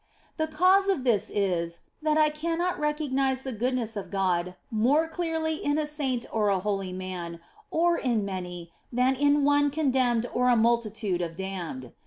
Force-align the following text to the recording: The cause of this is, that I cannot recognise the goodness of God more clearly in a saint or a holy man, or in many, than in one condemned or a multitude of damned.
The 0.37 0.47
cause 0.47 0.89
of 0.89 1.03
this 1.03 1.29
is, 1.29 1.81
that 2.01 2.17
I 2.17 2.29
cannot 2.31 2.79
recognise 2.79 3.43
the 3.43 3.51
goodness 3.51 3.95
of 3.95 4.09
God 4.09 4.55
more 4.71 5.07
clearly 5.07 5.57
in 5.63 5.77
a 5.77 5.85
saint 5.85 6.25
or 6.31 6.49
a 6.49 6.57
holy 6.59 6.91
man, 6.91 7.39
or 7.69 7.99
in 7.99 8.25
many, 8.25 8.71
than 8.91 9.13
in 9.13 9.43
one 9.43 9.69
condemned 9.69 10.25
or 10.33 10.49
a 10.49 10.55
multitude 10.57 11.21
of 11.21 11.35
damned. 11.35 11.91